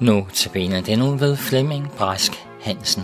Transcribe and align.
Nu 0.00 0.26
til 0.34 0.54
den 0.86 0.98
nu 0.98 1.16
ved 1.16 1.36
Flemming 1.36 1.90
Brask 1.96 2.32
Hansen. 2.60 3.02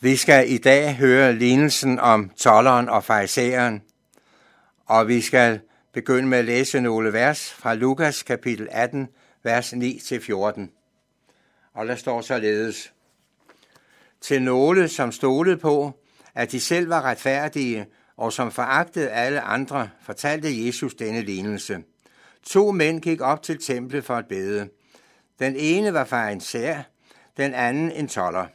Vi 0.00 0.16
skal 0.16 0.52
i 0.52 0.58
dag 0.58 0.96
høre 0.96 1.32
lignelsen 1.32 1.98
om 1.98 2.30
tolleren 2.36 2.88
og 2.88 3.04
farisæeren, 3.04 3.82
og 4.86 5.08
vi 5.08 5.20
skal 5.20 5.60
begynde 5.92 6.28
med 6.28 6.38
at 6.38 6.44
læse 6.44 6.80
nogle 6.80 7.12
vers 7.12 7.52
fra 7.52 7.74
Lukas 7.74 8.22
kapitel 8.22 8.68
18, 8.70 9.08
vers 9.42 9.72
9-14. 9.72 11.70
Og 11.74 11.86
der 11.86 11.96
står 11.96 12.20
således 12.20 12.93
til 14.24 14.42
nogle, 14.42 14.88
som 14.88 15.12
stolede 15.12 15.56
på, 15.56 15.92
at 16.34 16.52
de 16.52 16.60
selv 16.60 16.88
var 16.88 17.02
retfærdige, 17.02 17.86
og 18.16 18.32
som 18.32 18.50
foragtede 18.50 19.10
alle 19.10 19.40
andre, 19.40 19.88
fortalte 20.02 20.66
Jesus 20.66 20.94
denne 20.94 21.22
lignelse. 21.22 21.82
To 22.42 22.72
mænd 22.72 23.00
gik 23.00 23.20
op 23.20 23.42
til 23.42 23.58
templet 23.58 24.04
for 24.04 24.14
at 24.14 24.26
bede. 24.26 24.68
Den 25.38 25.56
ene 25.56 25.94
var 25.94 26.04
farisæer, 26.04 26.82
den 27.36 27.54
anden 27.54 27.90
en 27.90 28.08
toller. 28.08 28.46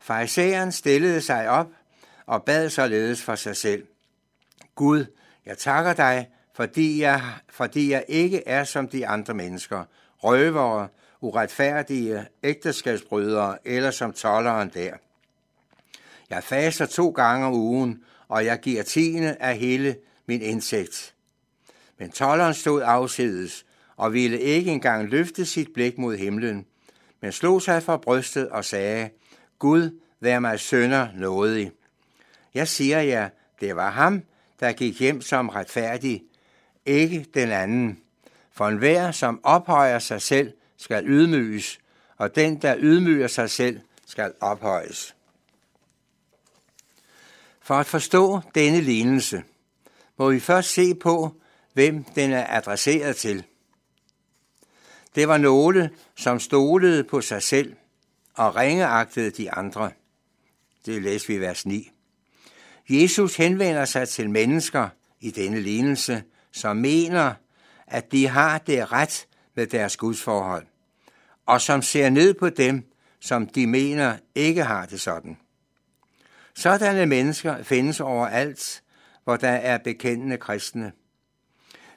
Farisæeren 0.00 0.72
stillede 0.72 1.20
sig 1.20 1.48
op 1.48 1.68
og 2.26 2.44
bad 2.44 2.70
således 2.70 3.22
for 3.22 3.34
sig 3.34 3.56
selv. 3.56 3.86
Gud, 4.74 5.04
jeg 5.46 5.58
takker 5.58 5.92
dig, 5.92 6.28
fordi 6.54 7.02
jeg, 7.02 7.22
fordi 7.50 7.90
jeg 7.90 8.04
ikke 8.08 8.48
er 8.48 8.64
som 8.64 8.88
de 8.88 9.06
andre 9.06 9.34
mennesker, 9.34 9.84
røvere, 10.18 10.88
uretfærdige 11.20 12.26
ægteskabsbrydere 12.42 13.58
eller 13.64 13.90
som 13.90 14.12
tolleren 14.12 14.70
der. 14.74 14.92
Jeg 16.30 16.44
faster 16.44 16.86
to 16.86 17.10
gange 17.10 17.46
om 17.46 17.54
ugen, 17.54 18.02
og 18.28 18.44
jeg 18.44 18.60
giver 18.60 18.82
tiende 18.82 19.36
af 19.40 19.56
hele 19.58 19.96
min 20.26 20.42
indsigt. 20.42 21.14
Men 21.98 22.10
tolleren 22.10 22.54
stod 22.54 22.82
afsides 22.82 23.66
og 23.96 24.12
ville 24.12 24.40
ikke 24.40 24.70
engang 24.70 25.08
løfte 25.08 25.46
sit 25.46 25.68
blik 25.74 25.98
mod 25.98 26.16
himlen, 26.16 26.66
men 27.20 27.32
slog 27.32 27.62
sig 27.62 27.82
for 27.82 27.96
brystet 27.96 28.48
og 28.48 28.64
sagde, 28.64 29.10
Gud, 29.58 30.00
vær 30.20 30.38
mig 30.38 30.60
sønder 30.60 31.08
nådig. 31.14 31.72
Jeg 32.54 32.68
siger 32.68 33.00
jer, 33.00 33.28
det 33.60 33.76
var 33.76 33.90
ham, 33.90 34.22
der 34.60 34.72
gik 34.72 35.00
hjem 35.00 35.20
som 35.20 35.48
retfærdig, 35.48 36.22
ikke 36.86 37.26
den 37.34 37.50
anden. 37.50 38.00
For 38.52 38.68
enhver, 38.68 39.10
som 39.10 39.40
ophøjer 39.42 39.98
sig 39.98 40.22
selv, 40.22 40.52
skal 40.78 41.06
ydmyges, 41.06 41.78
og 42.16 42.34
den, 42.34 42.62
der 42.62 42.76
ydmyger 42.78 43.26
sig 43.26 43.50
selv, 43.50 43.80
skal 44.06 44.32
ophøjes. 44.40 45.14
For 47.60 47.74
at 47.74 47.86
forstå 47.86 48.40
denne 48.54 48.80
lignelse, 48.80 49.42
må 50.18 50.30
vi 50.30 50.40
først 50.40 50.70
se 50.70 50.94
på, 50.94 51.34
hvem 51.72 52.04
den 52.04 52.32
er 52.32 52.46
adresseret 52.56 53.16
til. 53.16 53.44
Det 55.14 55.28
var 55.28 55.36
nogle, 55.36 55.90
som 56.16 56.40
stolede 56.40 57.04
på 57.04 57.20
sig 57.20 57.42
selv 57.42 57.76
og 58.34 58.56
ringeagtede 58.56 59.30
de 59.30 59.52
andre. 59.52 59.90
Det 60.86 61.02
læser 61.02 61.26
vi 61.26 61.34
i 61.34 61.40
vers 61.40 61.66
9. 61.66 61.90
Jesus 62.88 63.36
henvender 63.36 63.84
sig 63.84 64.08
til 64.08 64.30
mennesker 64.30 64.88
i 65.20 65.30
denne 65.30 65.60
lignelse, 65.60 66.22
som 66.52 66.76
mener, 66.76 67.34
at 67.86 68.12
de 68.12 68.28
har 68.28 68.58
det 68.58 68.92
ret 68.92 69.27
med 69.58 69.66
deres 69.66 69.96
gudsforhold, 69.96 70.66
og 71.46 71.60
som 71.60 71.82
ser 71.82 72.10
ned 72.10 72.34
på 72.34 72.50
dem, 72.50 72.92
som 73.20 73.46
de 73.46 73.66
mener 73.66 74.16
ikke 74.34 74.64
har 74.64 74.86
det 74.86 75.00
sådan. 75.00 75.36
Sådanne 76.54 77.06
mennesker 77.06 77.62
findes 77.62 78.00
overalt, 78.00 78.82
hvor 79.24 79.36
der 79.36 79.48
er 79.48 79.78
bekendende 79.78 80.36
kristne. 80.36 80.92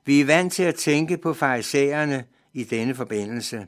Vi 0.05 0.21
er 0.21 0.25
vant 0.25 0.53
til 0.53 0.63
at 0.63 0.75
tænke 0.75 1.17
på 1.17 1.33
farisæerne 1.33 2.25
i 2.53 2.63
denne 2.63 2.95
forbindelse, 2.95 3.67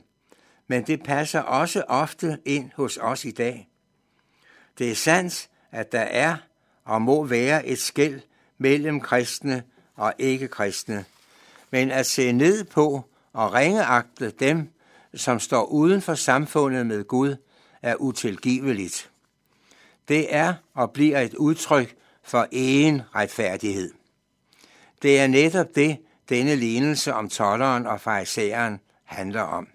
men 0.66 0.82
det 0.86 1.02
passer 1.02 1.40
også 1.40 1.82
ofte 1.88 2.38
ind 2.44 2.70
hos 2.76 2.98
os 3.02 3.24
i 3.24 3.30
dag. 3.30 3.68
Det 4.78 4.90
er 4.90 4.94
sandt, 4.94 5.48
at 5.70 5.92
der 5.92 6.00
er 6.00 6.36
og 6.84 7.02
må 7.02 7.24
være 7.24 7.66
et 7.66 7.78
skæld 7.78 8.20
mellem 8.58 9.00
kristne 9.00 9.62
og 9.96 10.14
ikke-kristne, 10.18 11.04
men 11.70 11.90
at 11.90 12.06
se 12.06 12.32
ned 12.32 12.64
på 12.64 13.04
og 13.34 13.52
ringeagte 13.52 14.30
dem, 14.30 14.68
som 15.14 15.40
står 15.40 15.64
uden 15.64 16.02
for 16.02 16.14
samfundet 16.14 16.86
med 16.86 17.04
Gud, 17.04 17.36
er 17.82 17.96
utilgiveligt. 17.96 19.10
Det 20.08 20.34
er 20.34 20.54
og 20.74 20.90
bliver 20.90 21.20
et 21.20 21.34
udtryk 21.34 21.96
for 22.22 22.46
egen 22.52 23.02
retfærdighed. 23.14 23.92
Det 25.02 25.20
er 25.20 25.26
netop 25.26 25.66
det, 25.74 25.98
denne 26.28 26.56
lignelse 26.56 27.14
om 27.14 27.28
tolleren 27.28 27.86
og 27.86 28.00
farisæeren 28.00 28.80
handler 29.04 29.42
om. 29.42 29.68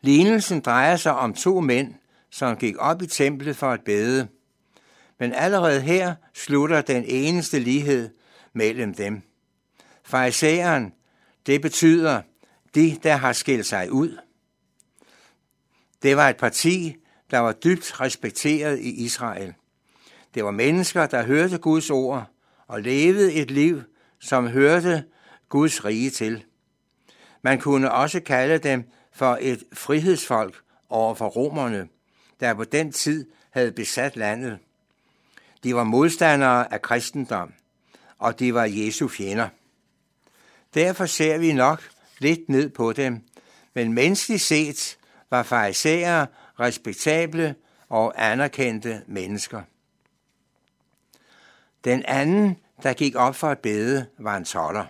Lignelsen 0.00 0.60
drejer 0.60 0.96
sig 0.96 1.14
om 1.14 1.34
to 1.34 1.60
mænd, 1.60 1.94
som 2.30 2.56
gik 2.56 2.74
op 2.78 3.02
i 3.02 3.06
templet 3.06 3.56
for 3.56 3.70
at 3.70 3.80
bede. 3.84 4.28
Men 5.18 5.32
allerede 5.32 5.80
her 5.80 6.14
slutter 6.34 6.80
den 6.82 7.04
eneste 7.04 7.58
lighed 7.58 8.10
mellem 8.52 8.94
dem. 8.94 9.22
Farisæeren, 10.04 10.92
det 11.48 11.62
betyder 11.62 12.22
de, 12.74 12.98
der 13.02 13.16
har 13.16 13.32
skilt 13.32 13.66
sig 13.66 13.92
ud. 13.92 14.18
Det 16.02 16.16
var 16.16 16.28
et 16.28 16.36
parti, 16.36 16.96
der 17.30 17.38
var 17.38 17.52
dybt 17.52 18.00
respekteret 18.00 18.78
i 18.78 19.04
Israel. 19.04 19.54
Det 20.34 20.44
var 20.44 20.50
mennesker, 20.50 21.06
der 21.06 21.22
hørte 21.22 21.58
Guds 21.58 21.90
ord 21.90 22.26
og 22.66 22.82
levede 22.82 23.32
et 23.32 23.50
liv, 23.50 23.82
som 24.20 24.46
hørte 24.46 25.04
Guds 25.48 25.84
rige 25.84 26.10
til. 26.10 26.44
Man 27.42 27.60
kunne 27.60 27.92
også 27.92 28.20
kalde 28.20 28.58
dem 28.58 28.84
for 29.12 29.38
et 29.40 29.64
frihedsfolk 29.72 30.60
over 30.88 31.14
for 31.14 31.28
romerne, 31.28 31.88
der 32.40 32.54
på 32.54 32.64
den 32.64 32.92
tid 32.92 33.30
havde 33.50 33.72
besat 33.72 34.16
landet. 34.16 34.58
De 35.64 35.74
var 35.74 35.84
modstandere 35.84 36.72
af 36.72 36.82
kristendom, 36.82 37.52
og 38.18 38.38
de 38.38 38.54
var 38.54 38.64
Jesu 38.64 39.08
fjender. 39.08 39.48
Derfor 40.74 41.06
ser 41.06 41.38
vi 41.38 41.52
nok 41.52 41.88
lidt 42.18 42.48
ned 42.48 42.70
på 42.70 42.92
dem, 42.92 43.20
men 43.74 43.92
menneskeligt 43.92 44.42
set 44.42 44.98
var 45.30 45.42
farisæere 45.42 46.26
respektable 46.60 47.54
og 47.88 48.30
anerkendte 48.30 49.02
mennesker. 49.06 49.62
Den 51.84 52.04
anden, 52.08 52.56
der 52.82 52.92
gik 52.92 53.16
op 53.16 53.36
for 53.36 53.48
at 53.48 53.58
bede, 53.58 54.06
var 54.18 54.36
en 54.36 54.44
toller. 54.44 54.86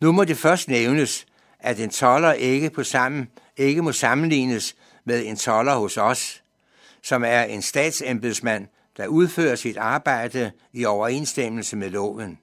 Nu 0.00 0.12
må 0.12 0.24
det 0.24 0.36
først 0.36 0.68
nævnes, 0.68 1.26
at 1.58 1.80
en 1.80 1.90
toller 1.90 2.32
ikke, 2.32 2.70
på 2.70 2.84
sammen, 2.84 3.30
ikke 3.56 3.82
må 3.82 3.92
sammenlignes 3.92 4.76
med 5.04 5.26
en 5.26 5.36
toller 5.36 5.74
hos 5.74 5.96
os, 5.96 6.42
som 7.02 7.24
er 7.24 7.42
en 7.42 7.62
statsembedsmand, 7.62 8.66
der 8.96 9.06
udfører 9.06 9.56
sit 9.56 9.76
arbejde 9.76 10.52
i 10.72 10.84
overensstemmelse 10.84 11.76
med 11.76 11.90
loven. 11.90 12.38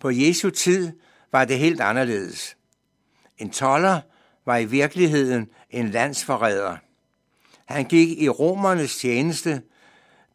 På 0.00 0.10
Jesu 0.10 0.50
tid 0.50 0.92
var 1.32 1.44
det 1.44 1.58
helt 1.58 1.80
anderledes. 1.80 2.56
En 3.38 3.50
toller 3.50 4.00
var 4.46 4.56
i 4.56 4.64
virkeligheden 4.64 5.48
en 5.70 5.90
landsforræder. 5.90 6.76
Han 7.64 7.84
gik 7.84 8.22
i 8.22 8.28
romernes 8.28 8.96
tjeneste 8.96 9.62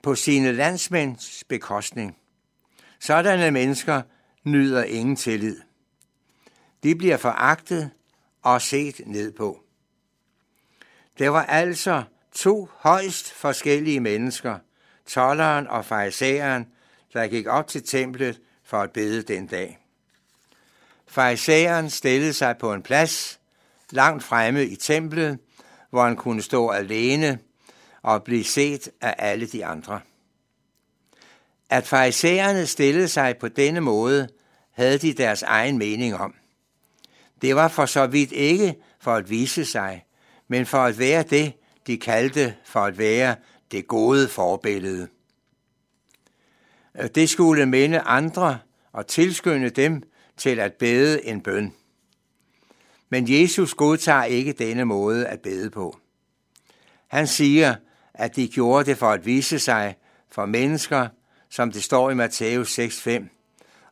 på 0.03 0.15
sine 0.15 0.51
landsmænds 0.51 1.43
bekostning. 1.43 2.17
Sådanne 2.99 3.51
mennesker 3.51 4.01
nyder 4.43 4.83
ingen 4.83 5.15
tillid. 5.15 5.61
De 6.83 6.95
bliver 6.95 7.17
foragtet 7.17 7.91
og 8.41 8.61
set 8.61 9.01
ned 9.05 9.31
på. 9.31 9.59
Det 11.19 11.31
var 11.31 11.43
altså 11.43 12.03
to 12.31 12.69
højst 12.73 13.31
forskellige 13.31 13.99
mennesker, 13.99 14.59
tolleren 15.05 15.67
og 15.67 15.85
farisæeren, 15.85 16.67
der 17.13 17.27
gik 17.27 17.47
op 17.47 17.67
til 17.67 17.83
templet 17.83 18.41
for 18.65 18.81
at 18.81 18.91
bede 18.91 19.21
den 19.21 19.47
dag. 19.47 19.79
Farisæeren 21.07 21.89
stillede 21.89 22.33
sig 22.33 22.57
på 22.57 22.73
en 22.73 22.81
plads 22.81 23.39
langt 23.91 24.23
fremme 24.23 24.65
i 24.65 24.75
templet, 24.75 25.39
hvor 25.89 26.03
han 26.03 26.15
kunne 26.15 26.41
stå 26.41 26.69
alene 26.69 27.39
og 28.01 28.23
blive 28.23 28.43
set 28.43 28.89
af 29.01 29.15
alle 29.17 29.45
de 29.45 29.65
andre. 29.65 29.99
At 31.69 31.87
farisæerne 31.87 32.67
stillede 32.67 33.07
sig 33.07 33.37
på 33.37 33.47
denne 33.47 33.81
måde, 33.81 34.29
havde 34.71 34.97
de 34.97 35.13
deres 35.13 35.43
egen 35.43 35.77
mening 35.77 36.15
om. 36.15 36.33
Det 37.41 37.55
var 37.55 37.67
for 37.67 37.85
så 37.85 38.07
vidt 38.07 38.31
ikke 38.31 38.75
for 38.99 39.15
at 39.15 39.29
vise 39.29 39.65
sig, 39.65 40.05
men 40.47 40.65
for 40.65 40.77
at 40.77 40.99
være 40.99 41.23
det, 41.23 41.53
de 41.87 41.97
kaldte 41.97 42.55
for 42.65 42.79
at 42.79 42.97
være 42.97 43.35
det 43.71 43.87
gode 43.87 44.27
forbillede. 44.27 45.07
Det 47.15 47.29
skulle 47.29 47.65
minde 47.65 47.99
andre 47.99 48.59
og 48.91 49.07
tilskynde 49.07 49.69
dem 49.69 50.03
til 50.37 50.59
at 50.59 50.73
bede 50.73 51.25
en 51.25 51.41
bøn. 51.41 51.73
Men 53.09 53.25
Jesus 53.27 53.73
godtager 53.73 54.23
ikke 54.23 54.53
denne 54.53 54.85
måde 54.85 55.27
at 55.27 55.39
bede 55.39 55.69
på. 55.69 55.97
Han 57.07 57.27
siger, 57.27 57.75
at 58.13 58.35
de 58.35 58.47
gjorde 58.47 58.85
det 58.85 58.97
for 58.97 59.09
at 59.09 59.25
vise 59.25 59.59
sig 59.59 59.95
for 60.31 60.45
mennesker, 60.45 61.07
som 61.49 61.71
det 61.71 61.83
står 61.83 62.09
i 62.09 62.13
Matthæus 62.13 62.79
6:5. 62.79 63.23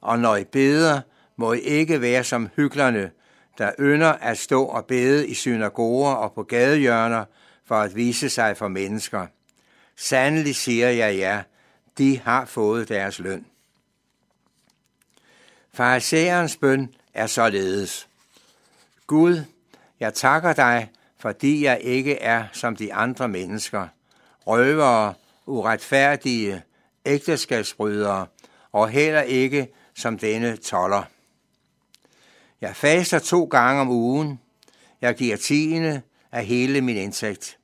Og 0.02 0.20
når 0.20 0.36
I 0.36 0.44
beder, 0.44 1.02
må 1.36 1.54
I 1.54 1.60
ikke 1.60 2.02
være 2.02 2.24
som 2.24 2.50
hyklerne, 2.56 3.12
der 3.58 3.72
ynder 3.80 4.12
at 4.12 4.38
stå 4.38 4.64
og 4.64 4.86
bede 4.86 5.28
i 5.28 5.34
synagoger 5.34 6.12
og 6.12 6.34
på 6.34 6.44
gadehjørner 6.44 7.26
for 7.66 7.76
at 7.76 7.96
vise 7.96 8.30
sig 8.30 8.58
for 8.58 8.68
mennesker. 8.68 9.28
Sandelig 9.96 10.56
siger 10.56 10.90
jeg 10.90 11.18
jer, 11.18 11.34
ja, 11.34 11.42
de 12.02 12.20
har 12.20 12.46
fået 12.46 12.90
deres 12.90 13.20
løn. 13.20 13.46
Farisæerens 15.74 16.58
bøn 16.58 16.94
er 17.14 17.28
således. 17.28 18.08
Gud, 19.08 19.44
jeg 20.00 20.14
takker 20.14 20.54
dig, 20.54 20.92
fordi 21.18 21.64
jeg 21.64 21.80
ikke 21.82 22.18
er 22.18 22.48
som 22.54 22.76
de 22.76 22.94
andre 22.94 23.28
mennesker, 23.28 23.88
røvere, 24.48 25.14
uretfærdige, 25.46 26.64
ægteskabsbrydere 27.06 28.28
og 28.72 28.90
heller 28.90 29.22
ikke 29.22 29.74
som 29.96 30.18
denne 30.18 30.58
toller. 30.58 31.04
Jeg 32.62 32.76
faster 32.76 33.20
to 33.20 33.44
gange 33.44 33.82
om 33.82 33.90
ugen. 33.90 34.40
Jeg 35.02 35.16
giver 35.16 35.38
tiende 35.38 36.02
af 36.32 36.46
hele 36.46 36.82
min 36.82 36.98
indtægt. 36.98 37.58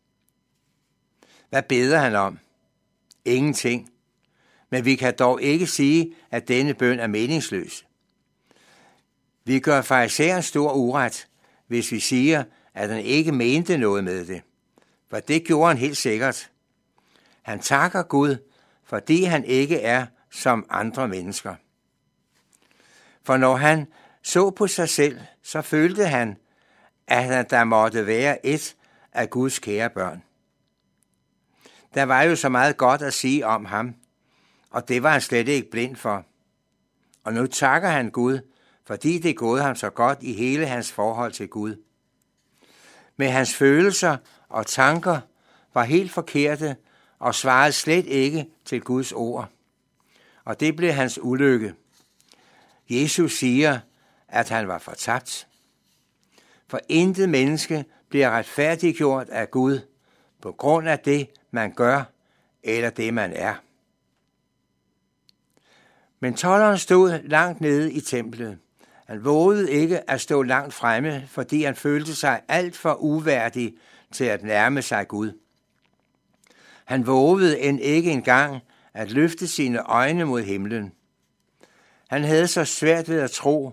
Hvad 1.49 1.63
beder 1.63 1.97
han 1.97 2.15
om? 2.15 2.39
Ingenting. 3.25 3.91
Men 4.69 4.85
vi 4.85 4.95
kan 4.95 5.15
dog 5.19 5.41
ikke 5.41 5.67
sige, 5.67 6.15
at 6.31 6.47
denne 6.47 6.73
bøn 6.73 6.99
er 6.99 7.07
meningsløs. 7.07 7.85
Vi 9.43 9.59
gør 9.59 9.81
farisæeren 9.81 10.43
stor 10.43 10.73
uret, 10.73 11.27
hvis 11.67 11.91
vi 11.91 11.99
siger, 11.99 12.43
at 12.73 12.89
han 12.89 13.01
ikke 13.01 13.31
mente 13.31 13.77
noget 13.77 14.03
med 14.03 14.25
det. 14.25 14.41
For 15.09 15.19
det 15.19 15.43
gjorde 15.43 15.67
han 15.67 15.77
helt 15.77 15.97
sikkert. 15.97 16.51
Han 17.41 17.59
takker 17.59 18.03
Gud, 18.03 18.35
fordi 18.83 19.23
han 19.23 19.45
ikke 19.45 19.81
er 19.81 20.05
som 20.31 20.65
andre 20.69 21.07
mennesker. 21.07 21.55
For 23.23 23.37
når 23.37 23.55
han 23.55 23.87
så 24.23 24.49
på 24.49 24.67
sig 24.67 24.89
selv, 24.89 25.19
så 25.43 25.61
følte 25.61 26.05
han, 26.07 26.37
at 27.07 27.49
der 27.49 27.63
måtte 27.63 28.05
være 28.05 28.45
et 28.45 28.75
af 29.13 29.29
Guds 29.29 29.59
kære 29.59 29.89
børn. 29.89 30.23
Der 31.93 32.03
var 32.03 32.21
jo 32.21 32.35
så 32.35 32.49
meget 32.49 32.77
godt 32.77 33.01
at 33.01 33.13
sige 33.13 33.45
om 33.45 33.65
ham, 33.65 33.95
og 34.69 34.87
det 34.87 35.03
var 35.03 35.11
han 35.11 35.21
slet 35.21 35.47
ikke 35.47 35.71
blind 35.71 35.95
for. 35.95 36.25
Og 37.23 37.33
nu 37.33 37.47
takker 37.47 37.89
han 37.89 38.09
Gud, 38.09 38.39
fordi 38.85 39.19
det 39.19 39.29
er 39.29 39.35
gået 39.35 39.63
ham 39.63 39.75
så 39.75 39.89
godt 39.89 40.23
i 40.23 40.33
hele 40.33 40.67
hans 40.67 40.91
forhold 40.91 41.31
til 41.31 41.47
Gud. 41.47 41.75
Men 43.17 43.31
hans 43.31 43.55
følelser 43.55 44.17
og 44.49 44.65
tanker 44.65 45.19
var 45.73 45.83
helt 45.83 46.11
forkerte 46.11 46.75
og 47.19 47.35
svarede 47.35 47.71
slet 47.71 48.05
ikke 48.05 48.49
til 48.65 48.81
Guds 48.81 49.11
ord. 49.11 49.49
Og 50.43 50.59
det 50.59 50.75
blev 50.75 50.91
hans 50.91 51.19
ulykke. 51.21 51.73
Jesus 52.89 53.37
siger, 53.37 53.79
at 54.27 54.49
han 54.49 54.67
var 54.67 54.77
fortabt. 54.77 55.47
For 56.67 56.79
intet 56.89 57.29
menneske 57.29 57.85
bliver 58.09 58.31
retfærdiggjort 58.31 59.29
af 59.29 59.51
Gud 59.51 59.79
på 60.41 60.51
grund 60.51 60.89
af 60.89 60.99
det, 60.99 61.29
man 61.51 61.73
gør, 61.73 62.03
eller 62.63 62.89
det, 62.89 63.13
man 63.13 63.33
er. 63.33 63.55
Men 66.19 66.33
tolleren 66.33 66.77
stod 66.77 67.19
langt 67.23 67.61
nede 67.61 67.91
i 67.91 68.01
templet. 68.01 68.57
Han 69.07 69.25
vågede 69.25 69.71
ikke 69.71 70.09
at 70.09 70.21
stå 70.21 70.43
langt 70.43 70.73
fremme, 70.73 71.23
fordi 71.27 71.63
han 71.63 71.75
følte 71.75 72.15
sig 72.15 72.41
alt 72.47 72.75
for 72.75 72.93
uværdig 72.93 73.75
til 74.11 74.23
at 74.23 74.43
nærme 74.43 74.81
sig 74.81 75.07
Gud. 75.07 75.31
Han 76.85 77.07
vågede 77.07 77.59
end 77.59 77.81
ikke 77.81 78.11
engang 78.11 78.59
at 78.93 79.11
løfte 79.11 79.47
sine 79.47 79.79
øjne 79.79 80.25
mod 80.25 80.43
himlen. 80.43 80.93
Han 82.07 82.23
havde 82.23 82.47
så 82.47 82.65
svært 82.65 83.09
ved 83.09 83.19
at 83.19 83.31
tro, 83.31 83.71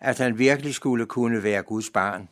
at 0.00 0.18
han 0.18 0.38
virkelig 0.38 0.74
skulle 0.74 1.06
kunne 1.06 1.42
være 1.42 1.62
Guds 1.62 1.90
barn. 1.90 2.28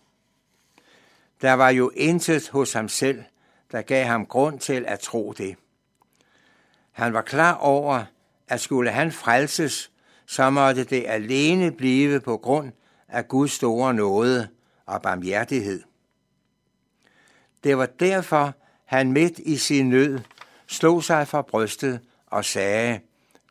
Der 1.42 1.52
var 1.52 1.68
jo 1.68 1.90
intet 1.94 2.48
hos 2.48 2.72
ham 2.72 2.88
selv, 2.88 3.24
der 3.72 3.82
gav 3.82 4.04
ham 4.04 4.26
grund 4.26 4.58
til 4.58 4.84
at 4.88 5.00
tro 5.00 5.32
det. 5.38 5.56
Han 6.92 7.12
var 7.12 7.22
klar 7.22 7.54
over, 7.54 8.04
at 8.48 8.60
skulle 8.60 8.90
han 8.90 9.12
frelses, 9.12 9.90
så 10.26 10.50
måtte 10.50 10.84
det 10.84 11.04
alene 11.06 11.72
blive 11.72 12.20
på 12.20 12.36
grund 12.36 12.72
af 13.08 13.28
Guds 13.28 13.52
store 13.52 13.94
nåde 13.94 14.48
og 14.86 15.02
barmhjertighed. 15.02 15.82
Det 17.64 17.78
var 17.78 17.86
derfor, 17.86 18.54
han 18.84 19.12
midt 19.12 19.38
i 19.38 19.56
sin 19.56 19.88
nød 19.88 20.18
slog 20.66 21.04
sig 21.04 21.28
for 21.28 21.42
brystet 21.42 22.00
og 22.26 22.44
sagde, 22.44 23.00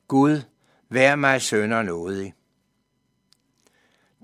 Gud, 0.07 0.41
vær 0.89 1.15
mig 1.15 1.41
sønder 1.41 1.81
nådig. 1.81 2.33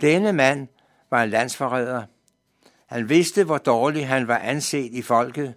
Denne 0.02 0.34
mand 0.34 0.68
var 1.10 1.24
en 1.24 1.30
landsforræder. 1.30 2.04
Han 2.86 3.10
vidste, 3.10 3.44
hvor 3.44 3.58
dårlig 3.58 4.08
han 4.08 4.28
var 4.28 4.38
anset 4.38 4.94
i 4.94 5.02
folket. 5.02 5.54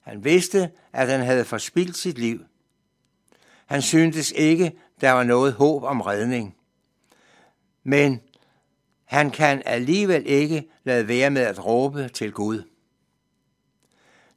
Han 0.00 0.24
vidste, 0.24 0.70
at 0.92 1.08
han 1.08 1.20
havde 1.20 1.44
forspildt 1.44 1.96
sit 1.96 2.18
liv. 2.18 2.44
Han 3.70 3.82
syntes 3.82 4.32
ikke, 4.36 4.72
der 5.00 5.10
var 5.10 5.22
noget 5.22 5.52
håb 5.52 5.82
om 5.82 6.00
redning. 6.00 6.56
Men 7.84 8.20
han 9.04 9.30
kan 9.30 9.62
alligevel 9.66 10.26
ikke 10.26 10.68
lade 10.84 11.08
være 11.08 11.30
med 11.30 11.42
at 11.42 11.66
råbe 11.66 12.08
til 12.08 12.32
Gud. 12.32 12.62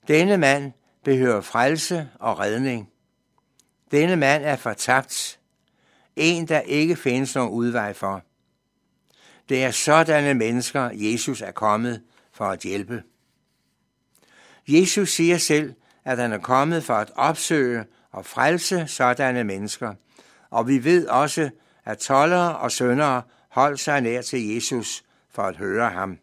Denne 0.08 0.38
mand 0.38 0.72
behøver 1.04 1.42
frelse 1.42 2.10
og 2.20 2.40
redning. 2.40 2.90
Denne 3.92 4.16
mand 4.16 4.44
er 4.44 4.56
fortabt. 4.56 5.40
En, 6.16 6.48
der 6.48 6.60
ikke 6.60 6.96
findes 6.96 7.36
nogen 7.36 7.52
udvej 7.52 7.94
for. 7.94 8.24
Det 9.50 9.64
er 9.64 9.72
sådanne 9.72 10.34
mennesker, 10.34 10.90
Jesus 10.94 11.42
er 11.42 11.52
kommet 11.52 12.02
for 12.32 12.46
at 12.46 12.60
hjælpe. 12.60 13.04
Jesus 14.68 15.10
siger 15.10 15.38
selv, 15.38 15.74
at 16.04 16.18
han 16.18 16.34
er 16.34 16.40
kommet 16.40 16.84
for 16.84 16.94
at 16.94 17.12
opsøge 17.16 17.86
og 18.14 18.26
frelse 18.26 18.88
sådanne 18.88 19.44
mennesker, 19.44 19.94
og 20.50 20.68
vi 20.68 20.84
ved 20.84 21.08
også, 21.08 21.50
at 21.86 21.98
tollere 21.98 22.58
og 22.58 22.72
søndere 22.72 23.22
holdt 23.50 23.80
sig 23.80 24.02
nær 24.02 24.22
til 24.22 24.54
Jesus 24.54 25.04
for 25.32 25.44
at 25.44 25.58
høre 25.58 25.90
ham. 25.90 26.18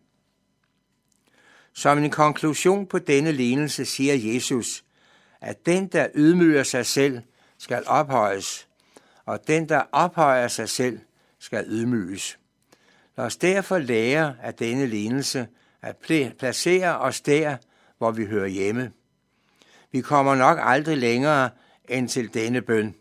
Som 1.73 1.99
en 1.99 2.11
konklusion 2.11 2.87
på 2.87 2.99
denne 2.99 3.33
lignelse 3.33 3.85
siger 3.85 4.15
Jesus, 4.35 4.85
at 5.41 5.67
den, 5.67 5.87
der 5.87 6.09
ydmyger 6.15 6.63
sig 6.63 6.87
selv, 6.87 7.21
skal 7.59 7.83
ophøjes, 7.87 8.69
og 9.27 9.47
den, 9.47 9.69
der 9.69 9.83
ophøjer 9.93 10.49
sig 10.49 10.69
selv, 10.69 10.99
skal 11.39 11.65
ydmyges. 11.69 12.39
Lad 13.17 13.27
os 13.27 13.37
derfor 13.37 13.79
lære 13.79 14.37
af 14.43 14.55
denne 14.55 14.87
lignelse 14.87 15.49
at 15.83 15.97
placere 16.39 16.99
os 16.99 17.21
der, 17.21 17.57
hvor 17.99 18.11
vi 18.11 18.27
hører 18.27 18.49
hjemme. 18.49 18.93
Vi 19.93 20.01
kommer 20.01 20.35
nok 20.35 20.59
aldrig 20.63 20.99
længere 20.99 21.51
end 21.91 22.09
til 22.09 22.35
denne 22.35 22.63
bøn, 22.63 22.95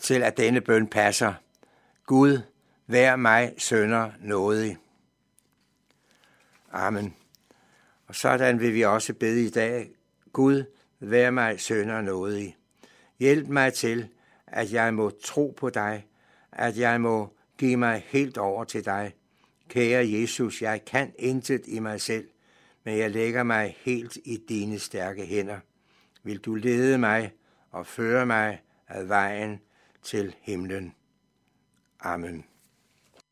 til 0.00 0.22
at 0.22 0.36
denne 0.36 0.60
bøn 0.60 0.86
passer. 0.86 1.34
Gud, 2.06 2.38
vær 2.86 3.16
mig 3.16 3.54
sønder 3.58 4.10
nådig. 4.20 4.76
Amen. 6.72 7.14
Og 8.06 8.14
sådan 8.14 8.60
vil 8.60 8.74
vi 8.74 8.82
også 8.82 9.14
bede 9.14 9.44
i 9.46 9.50
dag. 9.50 9.90
Gud, 10.32 10.64
vær 11.00 11.30
mig 11.30 11.60
sønder 11.60 12.00
nådig. 12.00 12.56
Hjælp 13.18 13.48
mig 13.48 13.74
til, 13.74 14.08
at 14.46 14.72
jeg 14.72 14.94
må 14.94 15.10
tro 15.10 15.54
på 15.56 15.70
dig, 15.70 16.06
at 16.52 16.78
jeg 16.78 17.00
må 17.00 17.32
give 17.58 17.76
mig 17.76 18.04
helt 18.06 18.38
over 18.38 18.64
til 18.64 18.84
dig. 18.84 19.14
Kære 19.68 20.10
Jesus, 20.10 20.62
jeg 20.62 20.84
kan 20.84 21.12
intet 21.18 21.62
i 21.66 21.78
mig 21.78 22.00
selv, 22.00 22.28
men 22.84 22.98
jeg 22.98 23.10
lægger 23.10 23.42
mig 23.42 23.76
helt 23.80 24.18
i 24.24 24.36
dine 24.48 24.78
stærke 24.78 25.26
hænder. 25.26 25.58
Vil 26.22 26.38
du 26.38 26.54
lede 26.54 26.98
mig 26.98 27.32
og 27.70 27.86
føre 27.86 28.26
mig 28.26 28.62
ad 28.88 29.04
vejen 29.04 29.60
til 30.02 30.34
himlen. 30.40 30.94
Amen. 32.00 32.44